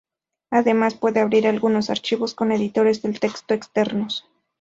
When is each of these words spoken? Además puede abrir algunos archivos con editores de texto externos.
Además 0.49 0.95
puede 0.95 1.19
abrir 1.19 1.45
algunos 1.47 1.91
archivos 1.91 2.33
con 2.33 2.51
editores 2.51 3.03
de 3.03 3.13
texto 3.13 3.53
externos. 3.53 4.25